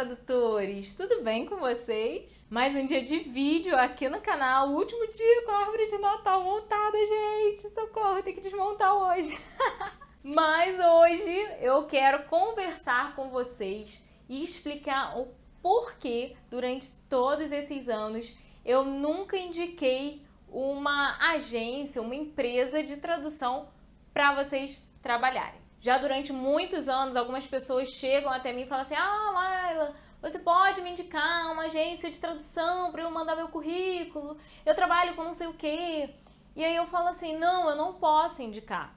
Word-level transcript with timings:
tradutores! 0.00 0.94
Tudo 0.94 1.22
bem 1.22 1.44
com 1.44 1.56
vocês? 1.56 2.46
Mais 2.48 2.74
um 2.74 2.86
dia 2.86 3.02
de 3.02 3.18
vídeo 3.18 3.76
aqui 3.76 4.08
no 4.08 4.18
canal, 4.18 4.70
o 4.70 4.76
último 4.76 5.06
dia 5.12 5.44
com 5.44 5.50
a 5.50 5.58
árvore 5.58 5.88
de 5.88 5.98
Natal 5.98 6.42
montada, 6.42 6.96
gente! 6.96 7.68
Socorro, 7.68 8.22
tem 8.22 8.34
que 8.34 8.40
desmontar 8.40 8.94
hoje! 8.96 9.38
Mas 10.24 10.80
hoje 10.80 11.56
eu 11.60 11.84
quero 11.84 12.22
conversar 12.22 13.14
com 13.14 13.28
vocês 13.28 14.02
e 14.26 14.42
explicar 14.42 15.18
o 15.18 15.28
porquê, 15.60 16.34
durante 16.48 16.90
todos 17.06 17.52
esses 17.52 17.90
anos, 17.90 18.34
eu 18.64 18.86
nunca 18.86 19.36
indiquei 19.36 20.24
uma 20.48 21.18
agência, 21.32 22.00
uma 22.00 22.14
empresa 22.14 22.82
de 22.82 22.96
tradução 22.96 23.68
para 24.14 24.34
vocês 24.34 24.82
trabalharem. 25.02 25.59
Já 25.80 25.96
durante 25.96 26.32
muitos 26.32 26.88
anos, 26.88 27.16
algumas 27.16 27.46
pessoas 27.46 27.88
chegam 27.88 28.30
até 28.30 28.52
mim 28.52 28.62
e 28.62 28.66
falam 28.66 28.82
assim: 28.82 28.94
Ah, 28.94 29.30
Laila, 29.32 29.94
você 30.20 30.38
pode 30.38 30.82
me 30.82 30.90
indicar 30.90 31.50
uma 31.52 31.64
agência 31.64 32.10
de 32.10 32.20
tradução 32.20 32.92
para 32.92 33.02
eu 33.02 33.10
mandar 33.10 33.34
meu 33.34 33.48
currículo? 33.48 34.36
Eu 34.66 34.74
trabalho 34.74 35.14
com 35.14 35.24
não 35.24 35.34
sei 35.34 35.46
o 35.46 35.54
quê. 35.54 36.10
E 36.54 36.62
aí 36.62 36.76
eu 36.76 36.86
falo 36.86 37.08
assim: 37.08 37.36
Não, 37.38 37.70
eu 37.70 37.76
não 37.76 37.94
posso 37.94 38.42
indicar. 38.42 38.94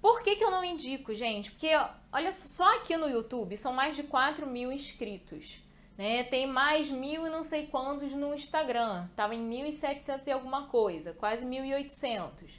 Por 0.00 0.22
que, 0.22 0.36
que 0.36 0.44
eu 0.44 0.50
não 0.50 0.64
indico, 0.64 1.14
gente? 1.14 1.50
Porque, 1.50 1.68
olha 2.10 2.32
só 2.32 2.76
aqui 2.76 2.96
no 2.96 3.06
YouTube 3.06 3.54
são 3.56 3.72
mais 3.72 3.94
de 3.94 4.02
4 4.02 4.46
mil 4.46 4.72
inscritos. 4.72 5.62
Né? 5.98 6.24
Tem 6.24 6.46
mais 6.46 6.88
mil 6.88 7.26
e 7.26 7.30
não 7.30 7.44
sei 7.44 7.66
quantos 7.66 8.10
no 8.12 8.32
Instagram. 8.32 9.06
Tava 9.14 9.34
em 9.34 9.50
1.700 9.50 10.26
e 10.26 10.30
alguma 10.30 10.68
coisa, 10.68 11.12
quase 11.12 11.44
1.800. 11.44 12.58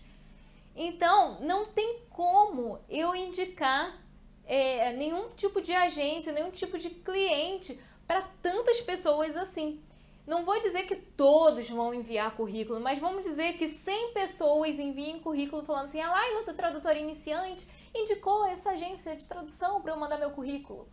Então, 0.76 1.40
não 1.42 1.66
tem 1.66 2.02
como 2.10 2.80
eu 2.90 3.16
indicar 3.16 4.00
é, 4.46 4.94
nenhum 4.94 5.30
tipo 5.30 5.62
de 5.62 5.74
agência, 5.74 6.32
nenhum 6.32 6.52
tipo 6.52 6.78
de 6.78 6.90
cliente 6.90 7.80
para 8.08 8.22
tantas 8.42 8.82
pessoas 8.82 9.36
assim. 9.38 9.82
Não 10.26 10.46
vou 10.46 10.60
dizer 10.60 10.84
que 10.84 10.96
todos 10.96 11.70
vão 11.70 11.94
enviar 11.94 12.36
currículo, 12.36 12.80
mas 12.80 13.00
vamos 13.00 13.24
dizer 13.24 13.54
que 13.54 13.68
100 13.68 14.14
pessoas 14.14 14.80
enviem 14.80 15.20
currículo 15.20 15.64
falando 15.64 15.86
assim: 15.86 16.00
ah, 16.00 16.12
Laila, 16.12 16.44
tu 16.44 16.54
tradutora 16.54 16.98
iniciante, 16.98 17.68
indicou 17.94 18.46
essa 18.46 18.72
agência 18.72 19.16
de 19.16 19.28
tradução 19.28 19.82
para 19.82 19.94
eu 19.94 19.98
mandar 19.98 20.18
meu 20.18 20.32
currículo. 20.32 20.88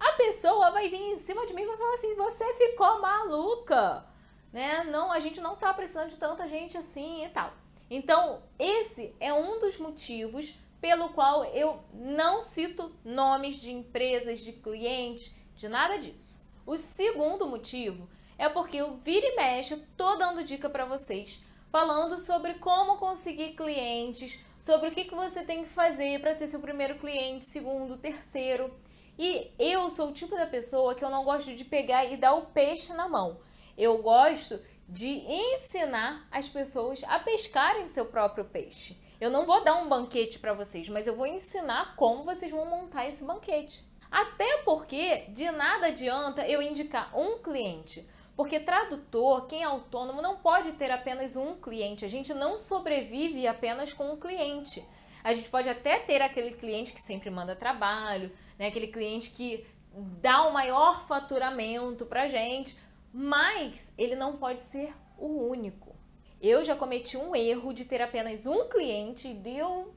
A 0.00 0.12
pessoa 0.12 0.72
vai 0.72 0.88
vir 0.88 1.00
em 1.00 1.16
cima 1.16 1.46
de 1.46 1.54
mim 1.54 1.62
e 1.62 1.66
vai 1.66 1.76
falar 1.76 1.94
assim: 1.94 2.14
você 2.16 2.54
ficou 2.54 3.00
maluca, 3.00 4.04
né? 4.52 4.84
Não, 4.84 5.12
a 5.12 5.20
gente 5.20 5.40
não 5.40 5.54
tá 5.54 5.72
precisando 5.72 6.10
de 6.10 6.16
tanta 6.16 6.48
gente 6.48 6.76
assim 6.76 7.24
e 7.24 7.28
tal. 7.28 7.52
Então, 7.94 8.42
esse 8.58 9.14
é 9.20 9.34
um 9.34 9.58
dos 9.58 9.76
motivos 9.76 10.54
pelo 10.80 11.10
qual 11.10 11.44
eu 11.44 11.84
não 11.92 12.40
cito 12.40 12.90
nomes 13.04 13.56
de 13.56 13.70
empresas, 13.70 14.40
de 14.40 14.50
clientes, 14.50 15.30
de 15.54 15.68
nada 15.68 15.98
disso. 15.98 16.40
O 16.64 16.78
segundo 16.78 17.46
motivo 17.46 18.08
é 18.38 18.48
porque 18.48 18.78
eu 18.78 18.96
vira 18.96 19.26
e 19.26 19.36
mexe, 19.36 19.76
tô 19.94 20.16
dando 20.16 20.42
dica 20.42 20.70
para 20.70 20.86
vocês, 20.86 21.44
falando 21.70 22.18
sobre 22.18 22.54
como 22.54 22.96
conseguir 22.96 23.52
clientes, 23.52 24.40
sobre 24.58 24.88
o 24.88 24.92
que, 24.92 25.04
que 25.04 25.14
você 25.14 25.42
tem 25.42 25.62
que 25.62 25.68
fazer 25.68 26.18
para 26.18 26.34
ter 26.34 26.48
seu 26.48 26.60
primeiro 26.60 26.94
cliente, 26.94 27.44
segundo, 27.44 27.98
terceiro. 27.98 28.74
E 29.18 29.50
eu 29.58 29.90
sou 29.90 30.08
o 30.08 30.14
tipo 30.14 30.34
da 30.34 30.46
pessoa 30.46 30.94
que 30.94 31.04
eu 31.04 31.10
não 31.10 31.24
gosto 31.24 31.54
de 31.54 31.62
pegar 31.62 32.06
e 32.06 32.16
dar 32.16 32.32
o 32.32 32.46
peixe 32.46 32.94
na 32.94 33.06
mão. 33.06 33.38
Eu 33.76 33.98
gosto 33.98 34.58
de 34.88 35.08
ensinar 35.08 36.26
as 36.30 36.48
pessoas 36.48 37.02
a 37.04 37.18
pescarem 37.18 37.88
seu 37.88 38.06
próprio 38.06 38.44
peixe. 38.44 38.96
Eu 39.20 39.30
não 39.30 39.46
vou 39.46 39.62
dar 39.62 39.76
um 39.76 39.88
banquete 39.88 40.38
para 40.38 40.52
vocês, 40.52 40.88
mas 40.88 41.06
eu 41.06 41.14
vou 41.14 41.26
ensinar 41.26 41.94
como 41.96 42.24
vocês 42.24 42.50
vão 42.50 42.66
montar 42.66 43.06
esse 43.06 43.24
banquete. 43.24 43.84
Até 44.10 44.58
porque 44.58 45.26
de 45.28 45.50
nada 45.50 45.86
adianta 45.86 46.46
eu 46.46 46.60
indicar 46.60 47.16
um 47.16 47.38
cliente. 47.38 48.06
Porque 48.36 48.58
tradutor, 48.58 49.46
quem 49.46 49.62
é 49.62 49.64
autônomo, 49.64 50.20
não 50.20 50.36
pode 50.36 50.72
ter 50.72 50.90
apenas 50.90 51.36
um 51.36 51.54
cliente. 51.54 52.04
A 52.04 52.08
gente 52.08 52.34
não 52.34 52.58
sobrevive 52.58 53.46
apenas 53.46 53.92
com 53.92 54.10
um 54.12 54.16
cliente. 54.16 54.84
A 55.22 55.32
gente 55.32 55.48
pode 55.48 55.68
até 55.68 55.98
ter 55.98 56.20
aquele 56.20 56.52
cliente 56.52 56.92
que 56.92 57.00
sempre 57.00 57.30
manda 57.30 57.54
trabalho, 57.54 58.32
né? 58.58 58.66
aquele 58.66 58.88
cliente 58.88 59.30
que 59.30 59.64
dá 59.94 60.42
o 60.42 60.52
maior 60.52 61.06
faturamento 61.06 62.06
pra 62.06 62.26
gente, 62.26 62.76
mas 63.12 63.92
ele 63.98 64.16
não 64.16 64.36
pode 64.36 64.62
ser 64.62 64.94
o 65.18 65.48
único. 65.48 65.94
Eu 66.40 66.64
já 66.64 66.74
cometi 66.74 67.16
um 67.16 67.36
erro 67.36 67.72
de 67.72 67.84
ter 67.84 68.02
apenas 68.02 68.46
um 68.46 68.68
cliente 68.68 69.28
e 69.28 69.34
deu 69.34 69.94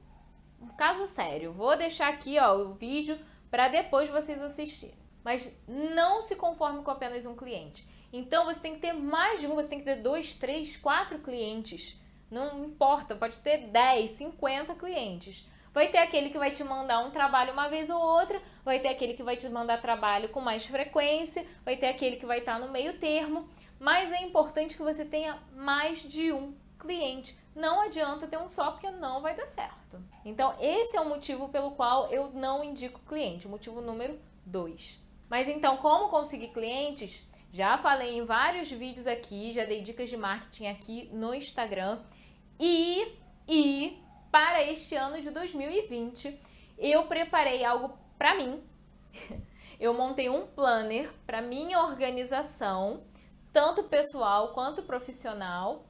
um 0.61 0.67
caso 0.67 1.07
sério. 1.07 1.51
Vou 1.53 1.75
deixar 1.75 2.09
aqui 2.09 2.37
ó, 2.39 2.55
o 2.55 2.73
vídeo 2.73 3.17
para 3.49 3.67
depois 3.67 4.09
vocês 4.09 4.41
assistirem. 4.41 4.95
Mas 5.23 5.51
não 5.67 6.21
se 6.21 6.35
conforme 6.35 6.83
com 6.83 6.91
apenas 6.91 7.25
um 7.25 7.35
cliente. 7.35 7.87
Então 8.13 8.45
você 8.45 8.59
tem 8.59 8.75
que 8.75 8.81
ter 8.81 8.93
mais 8.93 9.39
de 9.39 9.47
um, 9.47 9.55
você 9.55 9.67
tem 9.67 9.79
que 9.79 9.85
ter 9.85 9.95
dois, 9.95 10.35
três, 10.35 10.77
quatro 10.77 11.19
clientes. 11.19 11.99
Não 12.29 12.65
importa, 12.65 13.15
pode 13.15 13.39
ter 13.39 13.67
10, 13.67 14.09
50 14.11 14.75
clientes. 14.75 15.47
Vai 15.75 15.89
ter 15.89 15.97
aquele 15.97 16.29
que 16.29 16.37
vai 16.37 16.51
te 16.51 16.63
mandar 16.63 16.99
um 16.99 17.11
trabalho 17.11 17.51
uma 17.51 17.67
vez 17.67 17.89
ou 17.89 18.01
outra, 18.01 18.41
vai 18.63 18.79
ter 18.79 18.87
aquele 18.87 19.13
que 19.13 19.21
vai 19.21 19.35
te 19.35 19.49
mandar 19.49 19.81
trabalho 19.81 20.29
com 20.29 20.39
mais 20.39 20.65
frequência, 20.65 21.45
vai 21.65 21.75
ter 21.75 21.87
aquele 21.87 22.15
que 22.15 22.25
vai 22.25 22.39
estar 22.39 22.57
no 22.57 22.71
meio 22.71 22.97
termo, 22.97 23.45
mas 23.77 24.09
é 24.09 24.21
importante 24.21 24.77
que 24.77 24.81
você 24.81 25.03
tenha 25.03 25.37
mais 25.53 25.99
de 25.99 26.31
um 26.31 26.55
cliente. 26.79 27.37
Não 27.53 27.81
adianta 27.81 28.25
ter 28.25 28.37
um 28.37 28.47
só 28.47 28.71
porque 28.71 28.89
não 28.89 29.21
vai 29.21 29.35
dar 29.35 29.47
certo. 29.47 30.01
Então, 30.23 30.55
esse 30.61 30.95
é 30.95 31.01
o 31.01 31.09
motivo 31.09 31.49
pelo 31.49 31.71
qual 31.71 32.09
eu 32.09 32.31
não 32.31 32.63
indico 32.63 33.01
cliente, 33.01 33.45
motivo 33.45 33.81
número 33.81 34.17
2. 34.45 34.97
Mas 35.29 35.49
então, 35.49 35.75
como 35.75 36.07
conseguir 36.07 36.53
clientes? 36.53 37.27
Já 37.51 37.77
falei 37.77 38.17
em 38.17 38.23
vários 38.23 38.71
vídeos 38.71 39.07
aqui, 39.07 39.51
já 39.51 39.65
dei 39.65 39.81
dicas 39.81 40.09
de 40.09 40.15
marketing 40.15 40.67
aqui 40.67 41.09
no 41.11 41.33
Instagram. 41.33 41.99
E, 42.57 43.17
e 43.45 44.04
para 44.35 44.61
este 44.63 44.97
ano 44.97 45.21
de 45.21 45.29
2020, 45.29 46.37
eu 46.77 47.07
preparei 47.07 47.63
algo 47.63 47.97
para 48.17 48.35
mim. 48.35 48.61
Eu 49.79 49.93
montei 49.93 50.29
um 50.29 50.45
planner 50.45 51.09
para 51.25 51.41
minha 51.41 51.81
organização, 51.81 53.03
tanto 53.51 53.83
pessoal 53.83 54.53
quanto 54.53 54.83
profissional. 54.83 55.85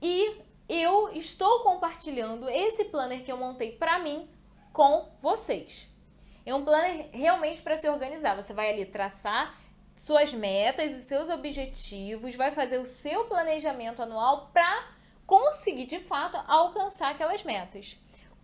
E 0.00 0.40
eu 0.68 1.12
estou 1.12 1.64
compartilhando 1.64 2.48
esse 2.48 2.84
planner 2.84 3.24
que 3.24 3.32
eu 3.32 3.36
montei 3.36 3.72
para 3.72 3.98
mim 3.98 4.30
com 4.72 5.10
vocês. 5.20 5.88
É 6.46 6.54
um 6.54 6.64
planner 6.64 7.08
realmente 7.12 7.60
para 7.62 7.76
se 7.76 7.88
organizar. 7.88 8.36
Você 8.36 8.54
vai 8.54 8.70
ali 8.70 8.86
traçar 8.86 9.58
suas 9.96 10.32
metas, 10.32 10.94
os 10.94 11.08
seus 11.08 11.28
objetivos, 11.28 12.36
vai 12.36 12.52
fazer 12.52 12.78
o 12.78 12.86
seu 12.86 13.24
planejamento 13.24 14.02
anual 14.02 14.52
para 14.52 15.01
conseguir 15.32 15.86
de 15.86 15.98
fato 15.98 16.36
alcançar 16.46 17.10
aquelas 17.10 17.42
metas. 17.42 17.96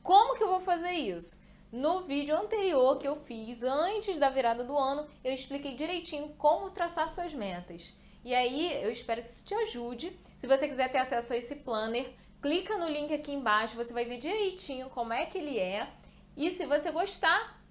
Como 0.03 0.34
que 0.38 0.43
eu 0.43 0.49
vou 0.49 0.60
fazer 0.62 0.93
isso? 0.93 1.38
No 1.71 2.04
vídeo 2.04 2.34
anterior 2.34 2.97
que 2.97 3.06
eu 3.06 3.16
fiz 3.16 3.62
antes 3.62 4.19
da 4.19 4.31
virada 4.31 4.65
do 4.65 4.75
ano, 4.75 5.06
eu 5.22 5.34
expliquei 5.34 5.75
direitinho 5.75 6.31
como 6.38 6.71
traçar 6.71 7.10
suas 7.10 7.34
metas. 7.34 7.94
E 8.25 8.34
aí 8.34 8.82
eu 8.82 8.91
espero 8.91 9.21
que 9.21 9.28
isso 9.28 9.44
te 9.44 9.53
ajude. 9.53 10.19
Se 10.38 10.47
você 10.47 10.66
quiser 10.66 10.91
ter 10.91 10.97
acesso 10.97 11.34
a 11.34 11.37
esse 11.37 11.56
planner, 11.56 12.10
clica 12.41 12.78
no 12.78 12.88
link 12.88 13.12
aqui 13.12 13.32
embaixo, 13.32 13.76
você 13.76 13.93
vai 13.93 14.06
ver 14.06 14.16
direitinho 14.16 14.88
como 14.88 15.12
é 15.12 15.26
que 15.26 15.37
ele 15.37 15.59
é. 15.59 15.87
E 16.34 16.50
se 16.50 16.65
você 16.65 16.91
gostar, 16.91 17.62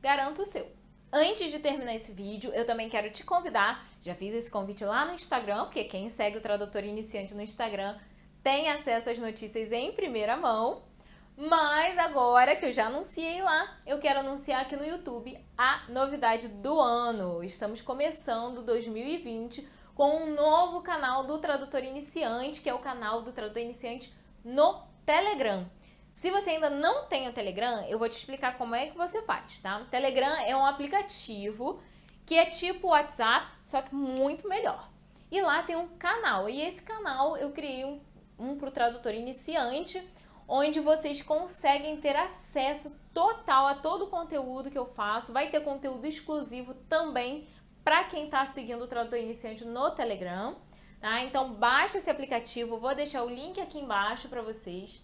garanto 0.00 0.42
o 0.42 0.46
seu. 0.46 0.70
Antes 1.12 1.50
de 1.50 1.58
terminar 1.58 1.96
esse 1.96 2.12
vídeo, 2.12 2.52
eu 2.54 2.64
também 2.64 2.88
quero 2.88 3.10
te 3.10 3.24
convidar, 3.24 3.84
já 4.02 4.14
fiz 4.14 4.32
esse 4.32 4.48
convite 4.48 4.84
lá 4.84 5.04
no 5.04 5.14
Instagram, 5.14 5.64
porque 5.64 5.82
quem 5.82 6.08
segue 6.10 6.38
o 6.38 6.40
Tradutor 6.40 6.84
Iniciante 6.84 7.34
no 7.34 7.42
Instagram 7.42 7.98
tem 8.46 8.70
acesso 8.70 9.10
às 9.10 9.18
notícias 9.18 9.72
em 9.72 9.90
primeira 9.90 10.36
mão. 10.36 10.84
Mas 11.36 11.98
agora 11.98 12.54
que 12.54 12.64
eu 12.64 12.72
já 12.72 12.86
anunciei 12.86 13.42
lá, 13.42 13.76
eu 13.84 13.98
quero 13.98 14.20
anunciar 14.20 14.62
aqui 14.62 14.76
no 14.76 14.86
YouTube 14.86 15.36
a 15.58 15.82
novidade 15.88 16.46
do 16.46 16.80
ano. 16.80 17.42
Estamos 17.42 17.80
começando 17.80 18.62
2020 18.62 19.66
com 19.96 20.18
um 20.18 20.32
novo 20.32 20.80
canal 20.80 21.24
do 21.24 21.38
Tradutor 21.38 21.82
Iniciante, 21.82 22.60
que 22.60 22.70
é 22.70 22.72
o 22.72 22.78
canal 22.78 23.20
do 23.20 23.32
Tradutor 23.32 23.62
Iniciante 23.62 24.14
no 24.44 24.80
Telegram. 25.04 25.68
Se 26.12 26.30
você 26.30 26.50
ainda 26.50 26.70
não 26.70 27.06
tem 27.06 27.28
o 27.28 27.32
Telegram, 27.32 27.84
eu 27.88 27.98
vou 27.98 28.08
te 28.08 28.16
explicar 28.16 28.56
como 28.56 28.76
é 28.76 28.86
que 28.86 28.96
você 28.96 29.22
faz, 29.22 29.58
tá? 29.58 29.78
O 29.78 29.86
Telegram 29.86 30.36
é 30.46 30.54
um 30.54 30.64
aplicativo 30.64 31.80
que 32.24 32.36
é 32.36 32.44
tipo 32.44 32.90
WhatsApp, 32.90 33.44
só 33.60 33.82
que 33.82 33.92
muito 33.92 34.48
melhor. 34.48 34.88
E 35.32 35.42
lá 35.42 35.64
tem 35.64 35.74
um 35.74 35.88
canal, 35.98 36.48
e 36.48 36.62
esse 36.62 36.80
canal 36.82 37.36
eu 37.36 37.50
criei 37.50 37.84
um 37.84 37.98
um 38.38 38.56
para 38.56 38.68
o 38.68 38.72
tradutor 38.72 39.14
iniciante, 39.14 40.02
onde 40.48 40.80
vocês 40.80 41.22
conseguem 41.22 41.96
ter 41.96 42.14
acesso 42.14 42.96
total 43.12 43.66
a 43.66 43.74
todo 43.74 44.04
o 44.04 44.10
conteúdo 44.10 44.70
que 44.70 44.78
eu 44.78 44.86
faço. 44.86 45.32
Vai 45.32 45.48
ter 45.50 45.60
conteúdo 45.60 46.06
exclusivo 46.06 46.74
também 46.88 47.46
para 47.82 48.04
quem 48.04 48.24
está 48.24 48.44
seguindo 48.46 48.82
o 48.82 48.86
tradutor 48.86 49.18
iniciante 49.18 49.64
no 49.64 49.90
Telegram. 49.90 50.56
Tá? 51.00 51.22
Então 51.22 51.52
baixa 51.54 51.98
esse 51.98 52.10
aplicativo, 52.10 52.78
vou 52.78 52.94
deixar 52.94 53.22
o 53.22 53.30
link 53.30 53.60
aqui 53.60 53.78
embaixo 53.78 54.28
para 54.28 54.42
vocês. 54.42 55.02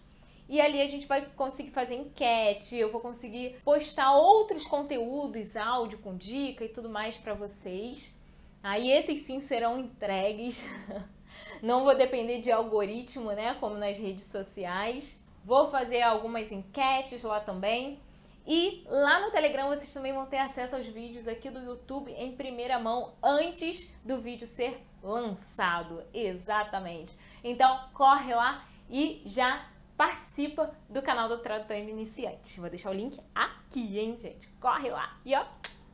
e 0.49 0.59
ali 0.59 0.81
a 0.81 0.87
gente 0.87 1.07
vai 1.07 1.25
conseguir 1.37 1.71
fazer 1.71 1.95
enquete, 1.95 2.75
eu 2.75 2.91
vou 2.91 2.99
conseguir 2.99 3.61
postar 3.63 4.13
outros 4.13 4.65
conteúdos, 4.65 5.55
áudio 5.55 5.99
com 5.99 6.17
dica 6.17 6.65
e 6.65 6.69
tudo 6.69 6.89
mais 6.89 7.17
para 7.17 7.33
vocês. 7.33 8.13
Aí 8.61 8.91
esses 8.91 9.21
sim 9.21 9.39
serão 9.39 9.79
entregues. 9.79 10.65
Não 11.61 11.83
vou 11.83 11.95
depender 11.95 12.39
de 12.39 12.51
algoritmo, 12.51 13.31
né, 13.31 13.55
como 13.59 13.75
nas 13.75 13.97
redes 13.97 14.25
sociais. 14.27 15.21
Vou 15.45 15.69
fazer 15.69 16.01
algumas 16.01 16.51
enquetes 16.51 17.23
lá 17.23 17.39
também. 17.39 17.99
E 18.45 18.83
lá 18.87 19.21
no 19.21 19.31
Telegram 19.31 19.69
vocês 19.69 19.93
também 19.93 20.13
vão 20.13 20.25
ter 20.25 20.37
acesso 20.37 20.75
aos 20.75 20.85
vídeos 20.87 21.27
aqui 21.27 21.49
do 21.49 21.59
YouTube 21.59 22.11
em 22.11 22.35
primeira 22.35 22.77
mão 22.77 23.13
antes 23.23 23.93
do 24.03 24.19
vídeo 24.19 24.45
ser 24.45 24.85
lançado. 25.01 26.03
Exatamente. 26.13 27.17
Então 27.43 27.87
corre 27.93 28.35
lá 28.35 28.65
e 28.89 29.21
já 29.25 29.65
participa 29.95 30.75
do 30.89 31.01
canal 31.01 31.29
do 31.29 31.37
Tradutor 31.37 31.77
Iniciante. 31.77 32.59
Vou 32.59 32.69
deixar 32.69 32.89
o 32.89 32.93
link 32.93 33.17
aqui, 33.33 33.97
hein, 33.97 34.17
gente? 34.21 34.49
Corre 34.59 34.89
lá 34.89 35.17
e 35.23 35.33
ó, 35.33 35.45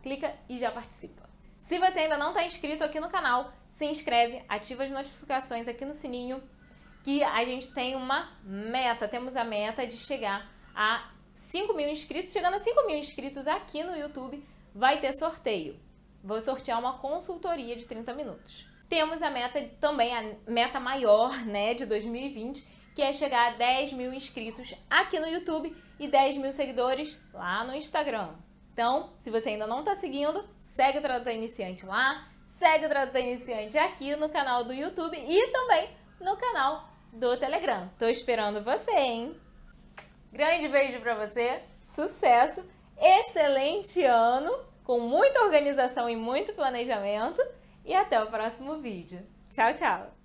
clica 0.02 0.34
e 0.48 0.58
já 0.58 0.72
participa. 0.72 1.29
Se 1.70 1.78
você 1.78 2.00
ainda 2.00 2.18
não 2.18 2.30
está 2.30 2.44
inscrito 2.44 2.84
aqui 2.84 3.00
no 3.00 3.10
canal, 3.10 3.54
se 3.68 3.86
inscreve, 3.86 4.44
ativa 4.50 4.86
as 4.86 4.90
notificações 4.90 5.68
aqui 5.68 5.86
no 5.86 5.94
sininho, 5.94 6.42
que 7.04 7.24
a 7.24 7.46
gente 7.46 7.72
tem 7.72 7.96
uma 7.96 8.28
meta. 8.44 9.08
Temos 9.08 9.36
a 9.36 9.44
meta 9.44 9.86
de 9.86 9.96
chegar 9.96 10.52
a 10.74 11.12
5 11.36 11.72
mil 11.76 11.88
inscritos. 11.88 12.34
Chegando 12.34 12.56
a 12.56 12.60
5 12.60 12.88
mil 12.88 12.98
inscritos 12.98 13.46
aqui 13.46 13.84
no 13.84 13.96
YouTube, 13.96 14.44
vai 14.74 15.00
ter 15.00 15.14
sorteio. 15.14 15.80
Vou 16.24 16.42
sortear 16.42 16.80
uma 16.80 16.98
consultoria 16.98 17.76
de 17.76 17.86
30 17.86 18.16
minutos. 18.16 18.68
Temos 18.90 19.22
a 19.22 19.30
meta 19.30 19.64
também, 19.80 20.12
a 20.18 20.38
meta 20.48 20.80
maior, 20.80 21.38
né, 21.46 21.76
de 21.76 21.86
2020, 21.86 22.68
que 22.96 23.04
é 23.04 23.14
chegar 23.14 23.54
a 23.54 23.56
10 23.58 23.94
mil 23.94 24.12
inscritos 24.12 24.74
aqui 24.90 25.20
no 25.20 25.28
YouTube 25.28 25.78
e 26.00 26.08
10 26.08 26.38
mil 26.38 26.52
seguidores 26.52 27.16
lá 27.32 27.64
no 27.64 27.76
Instagram. 27.76 28.34
Então, 28.74 29.14
se 29.20 29.30
você 29.30 29.50
ainda 29.50 29.68
não 29.68 29.82
está 29.82 29.94
seguindo, 29.94 30.44
segue 30.70 31.00
o 31.00 31.02
Tradutor 31.02 31.34
Iniciante 31.34 31.86
lá, 31.86 32.28
segue 32.44 32.86
o 32.86 32.90
Tradutor 32.90 33.22
Iniciante 33.22 33.78
aqui 33.78 34.16
no 34.16 34.30
canal 34.30 34.64
do 34.64 34.74
YouTube 34.74 35.18
e 35.18 35.48
também 35.52 35.90
no 36.20 36.38
canal 36.38 36.90
do 37.12 37.38
Telegram. 37.38 37.90
Tô 37.98 38.08
esperando 38.08 38.64
você, 38.64 38.92
hein? 38.92 39.40
Grande 40.32 40.68
beijo 40.68 41.00
para 41.02 41.16
você, 41.16 41.62
sucesso, 41.82 42.64
excelente 42.98 44.04
ano, 44.04 44.52
com 44.84 45.00
muita 45.00 45.42
organização 45.42 46.10
e 46.10 46.16
muito 46.16 46.54
planejamento 46.54 47.42
e 47.84 47.94
até 47.94 48.22
o 48.22 48.28
próximo 48.28 48.78
vídeo. 48.80 49.26
Tchau, 49.50 49.74
tchau! 49.74 50.19